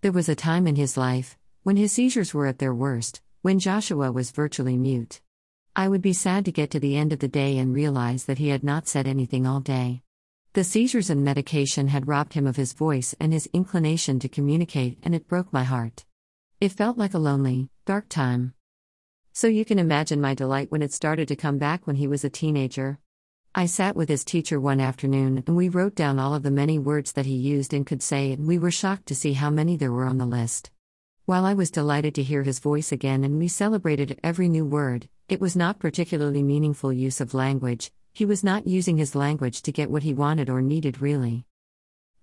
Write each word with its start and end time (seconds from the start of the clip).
There 0.00 0.12
was 0.12 0.28
a 0.28 0.36
time 0.36 0.68
in 0.68 0.76
his 0.76 0.96
life, 0.96 1.36
when 1.64 1.76
his 1.76 1.90
seizures 1.90 2.32
were 2.32 2.46
at 2.46 2.60
their 2.60 2.72
worst, 2.72 3.20
when 3.42 3.58
Joshua 3.58 4.12
was 4.12 4.30
virtually 4.30 4.76
mute. 4.76 5.20
I 5.74 5.88
would 5.88 6.02
be 6.02 6.12
sad 6.12 6.44
to 6.44 6.52
get 6.52 6.70
to 6.70 6.78
the 6.78 6.96
end 6.96 7.12
of 7.12 7.18
the 7.18 7.26
day 7.26 7.58
and 7.58 7.74
realize 7.74 8.26
that 8.26 8.38
he 8.38 8.50
had 8.50 8.62
not 8.62 8.86
said 8.86 9.08
anything 9.08 9.44
all 9.44 9.58
day. 9.58 10.02
The 10.52 10.62
seizures 10.62 11.10
and 11.10 11.24
medication 11.24 11.88
had 11.88 12.06
robbed 12.06 12.34
him 12.34 12.46
of 12.46 12.54
his 12.54 12.74
voice 12.74 13.16
and 13.18 13.32
his 13.32 13.48
inclination 13.52 14.20
to 14.20 14.28
communicate, 14.28 14.98
and 15.02 15.16
it 15.16 15.26
broke 15.26 15.52
my 15.52 15.64
heart. 15.64 16.04
It 16.60 16.70
felt 16.70 16.96
like 16.96 17.14
a 17.14 17.18
lonely, 17.18 17.68
dark 17.84 18.08
time. 18.08 18.54
So 19.32 19.48
you 19.48 19.64
can 19.64 19.80
imagine 19.80 20.20
my 20.20 20.32
delight 20.32 20.70
when 20.70 20.82
it 20.82 20.92
started 20.92 21.26
to 21.26 21.34
come 21.34 21.58
back 21.58 21.88
when 21.88 21.96
he 21.96 22.06
was 22.06 22.22
a 22.22 22.30
teenager. 22.30 23.00
I 23.54 23.66
sat 23.66 23.96
with 23.96 24.08
his 24.08 24.24
teacher 24.24 24.60
one 24.60 24.78
afternoon 24.78 25.42
and 25.46 25.56
we 25.56 25.68
wrote 25.68 25.94
down 25.94 26.18
all 26.18 26.34
of 26.34 26.42
the 26.42 26.50
many 26.50 26.78
words 26.78 27.12
that 27.12 27.26
he 27.26 27.34
used 27.34 27.72
and 27.72 27.86
could 27.86 28.02
say, 28.02 28.32
and 28.32 28.46
we 28.46 28.58
were 28.58 28.70
shocked 28.70 29.06
to 29.06 29.14
see 29.14 29.32
how 29.32 29.50
many 29.50 29.76
there 29.76 29.90
were 29.90 30.04
on 30.04 30.18
the 30.18 30.26
list. 30.26 30.70
While 31.24 31.44
I 31.44 31.54
was 31.54 31.70
delighted 31.70 32.14
to 32.14 32.22
hear 32.22 32.42
his 32.42 32.58
voice 32.58 32.92
again 32.92 33.24
and 33.24 33.38
we 33.38 33.48
celebrated 33.48 34.20
every 34.22 34.48
new 34.48 34.64
word, 34.64 35.08
it 35.28 35.40
was 35.40 35.56
not 35.56 35.78
particularly 35.78 36.42
meaningful 36.42 36.92
use 36.92 37.20
of 37.20 37.34
language, 37.34 37.90
he 38.12 38.24
was 38.24 38.44
not 38.44 38.66
using 38.66 38.98
his 38.98 39.14
language 39.14 39.62
to 39.62 39.72
get 39.72 39.90
what 39.90 40.02
he 40.02 40.14
wanted 40.14 40.48
or 40.50 40.60
needed 40.60 41.00
really. 41.00 41.44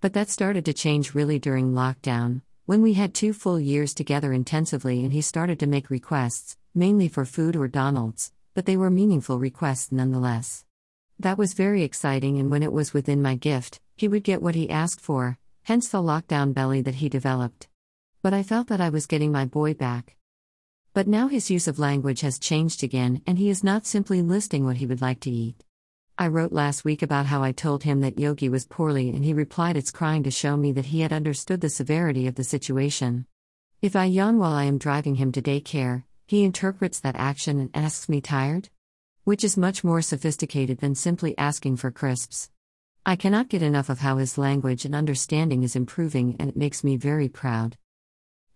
But 0.00 0.12
that 0.12 0.30
started 0.30 0.64
to 0.64 0.72
change 0.72 1.14
really 1.14 1.38
during 1.38 1.72
lockdown, 1.72 2.42
when 2.66 2.82
we 2.82 2.94
had 2.94 3.14
two 3.14 3.32
full 3.32 3.60
years 3.60 3.94
together 3.94 4.32
intensively 4.32 5.04
and 5.04 5.12
he 5.12 5.20
started 5.20 5.58
to 5.60 5.66
make 5.66 5.90
requests, 5.90 6.56
mainly 6.74 7.08
for 7.08 7.24
food 7.24 7.56
or 7.56 7.68
Donald's, 7.68 8.32
but 8.54 8.64
they 8.64 8.76
were 8.76 8.90
meaningful 8.90 9.38
requests 9.38 9.92
nonetheless. 9.92 10.64
That 11.18 11.38
was 11.38 11.54
very 11.54 11.82
exciting, 11.82 12.38
and 12.38 12.50
when 12.50 12.62
it 12.62 12.72
was 12.72 12.92
within 12.92 13.22
my 13.22 13.36
gift, 13.36 13.80
he 13.96 14.06
would 14.06 14.22
get 14.22 14.42
what 14.42 14.54
he 14.54 14.68
asked 14.68 15.00
for, 15.00 15.38
hence 15.62 15.88
the 15.88 16.02
lockdown 16.02 16.52
belly 16.52 16.82
that 16.82 16.96
he 16.96 17.08
developed. 17.08 17.68
But 18.22 18.34
I 18.34 18.42
felt 18.42 18.68
that 18.68 18.82
I 18.82 18.90
was 18.90 19.06
getting 19.06 19.32
my 19.32 19.46
boy 19.46 19.72
back. 19.72 20.16
But 20.92 21.08
now 21.08 21.28
his 21.28 21.50
use 21.50 21.68
of 21.68 21.78
language 21.78 22.20
has 22.20 22.38
changed 22.38 22.84
again, 22.84 23.22
and 23.26 23.38
he 23.38 23.48
is 23.48 23.64
not 23.64 23.86
simply 23.86 24.20
listing 24.20 24.64
what 24.64 24.76
he 24.76 24.86
would 24.86 25.00
like 25.00 25.20
to 25.20 25.30
eat. 25.30 25.64
I 26.18 26.28
wrote 26.28 26.52
last 26.52 26.84
week 26.84 27.02
about 27.02 27.26
how 27.26 27.42
I 27.42 27.52
told 27.52 27.82
him 27.82 28.00
that 28.00 28.18
Yogi 28.18 28.48
was 28.48 28.66
poorly, 28.66 29.08
and 29.10 29.24
he 29.24 29.32
replied, 29.32 29.76
It's 29.76 29.90
crying 29.90 30.22
to 30.22 30.30
show 30.30 30.56
me 30.56 30.72
that 30.72 30.86
he 30.86 31.00
had 31.00 31.12
understood 31.12 31.62
the 31.62 31.68
severity 31.70 32.26
of 32.26 32.34
the 32.34 32.44
situation. 32.44 33.26
If 33.80 33.96
I 33.96 34.04
yawn 34.04 34.38
while 34.38 34.54
I 34.54 34.64
am 34.64 34.78
driving 34.78 35.16
him 35.16 35.32
to 35.32 35.42
daycare, 35.42 36.04
he 36.26 36.44
interprets 36.44 37.00
that 37.00 37.16
action 37.16 37.60
and 37.60 37.70
asks 37.74 38.08
me 38.08 38.20
tired? 38.20 38.68
Which 39.26 39.42
is 39.42 39.56
much 39.56 39.82
more 39.82 40.02
sophisticated 40.02 40.78
than 40.78 40.94
simply 40.94 41.36
asking 41.36 41.78
for 41.78 41.90
crisps. 41.90 42.48
I 43.04 43.16
cannot 43.16 43.48
get 43.48 43.60
enough 43.60 43.88
of 43.88 43.98
how 43.98 44.18
his 44.18 44.38
language 44.38 44.84
and 44.84 44.94
understanding 44.94 45.64
is 45.64 45.74
improving, 45.74 46.36
and 46.38 46.48
it 46.48 46.56
makes 46.56 46.84
me 46.84 46.96
very 46.96 47.28
proud. 47.28 47.76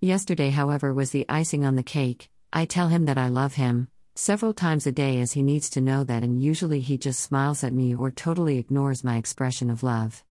Yesterday, 0.01 0.51
however, 0.51 0.95
was 0.95 1.11
the 1.11 1.27
icing 1.29 1.65
on 1.65 1.75
the 1.75 1.83
cake. 1.83 2.31
I 2.53 2.67
tell 2.67 2.87
him 2.87 3.07
that 3.07 3.19
I 3.19 3.27
love 3.27 3.55
him, 3.55 3.89
several 4.15 4.55
times 4.55 4.87
a 4.87 4.93
day 4.93 5.19
as 5.19 5.33
he 5.33 5.43
needs 5.43 5.71
to 5.71 5.81
know 5.81 6.05
that, 6.05 6.23
and 6.23 6.41
usually 6.41 6.79
he 6.79 6.97
just 6.97 7.19
smiles 7.19 7.65
at 7.65 7.73
me 7.73 7.93
or 7.93 8.13
totally 8.13 8.57
ignores 8.57 9.03
my 9.03 9.17
expression 9.17 9.71
of 9.71 9.83
love. 9.83 10.23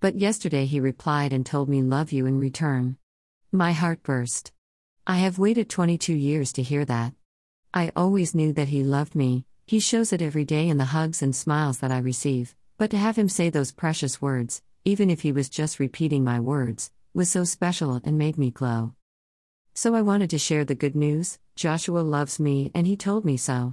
But 0.00 0.16
yesterday 0.16 0.66
he 0.66 0.80
replied 0.80 1.32
and 1.32 1.46
told 1.46 1.68
me 1.68 1.82
love 1.82 2.10
you 2.10 2.26
in 2.26 2.40
return. 2.40 2.96
My 3.52 3.70
heart 3.70 4.02
burst. 4.02 4.50
I 5.06 5.18
have 5.18 5.38
waited 5.38 5.70
22 5.70 6.14
years 6.14 6.52
to 6.54 6.64
hear 6.64 6.84
that. 6.84 7.12
I 7.72 7.92
always 7.94 8.34
knew 8.34 8.52
that 8.54 8.68
he 8.68 8.82
loved 8.82 9.14
me, 9.14 9.46
he 9.66 9.80
shows 9.80 10.12
it 10.12 10.20
every 10.20 10.44
day 10.44 10.68
in 10.68 10.76
the 10.76 10.92
hugs 10.96 11.22
and 11.22 11.34
smiles 11.34 11.78
that 11.78 11.90
I 11.90 11.98
receive, 11.98 12.54
but 12.76 12.90
to 12.90 12.98
have 12.98 13.16
him 13.16 13.28
say 13.28 13.48
those 13.48 13.72
precious 13.72 14.20
words, 14.20 14.60
even 14.84 15.08
if 15.08 15.22
he 15.22 15.32
was 15.32 15.48
just 15.48 15.80
repeating 15.80 16.22
my 16.22 16.38
words, 16.38 16.90
was 17.14 17.30
so 17.30 17.44
special 17.44 18.00
and 18.04 18.18
made 18.18 18.36
me 18.36 18.50
glow. 18.50 18.92
So 19.72 19.94
I 19.94 20.02
wanted 20.02 20.28
to 20.30 20.38
share 20.38 20.64
the 20.64 20.74
good 20.74 20.94
news 20.94 21.38
Joshua 21.56 22.00
loves 22.00 22.38
me 22.38 22.70
and 22.74 22.86
he 22.86 22.96
told 22.96 23.24
me 23.24 23.38
so. 23.38 23.72